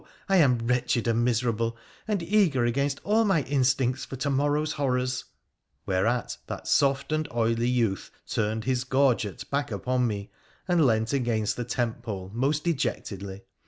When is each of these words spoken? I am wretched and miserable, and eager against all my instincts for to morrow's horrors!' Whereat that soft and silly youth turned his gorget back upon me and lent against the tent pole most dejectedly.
I 0.27 0.37
am 0.37 0.57
wretched 0.65 1.07
and 1.07 1.23
miserable, 1.23 1.77
and 2.07 2.23
eager 2.23 2.65
against 2.65 2.99
all 3.03 3.23
my 3.23 3.43
instincts 3.43 4.03
for 4.03 4.15
to 4.15 4.31
morrow's 4.31 4.71
horrors!' 4.71 5.25
Whereat 5.85 6.37
that 6.47 6.67
soft 6.67 7.11
and 7.11 7.27
silly 7.31 7.67
youth 7.69 8.09
turned 8.27 8.63
his 8.63 8.83
gorget 8.83 9.47
back 9.51 9.69
upon 9.69 10.07
me 10.07 10.31
and 10.67 10.83
lent 10.83 11.13
against 11.13 11.55
the 11.55 11.65
tent 11.65 12.01
pole 12.01 12.31
most 12.33 12.63
dejectedly. 12.63 13.43